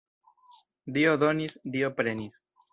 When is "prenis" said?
2.01-2.43